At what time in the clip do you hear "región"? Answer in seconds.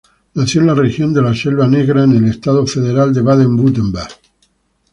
0.73-1.13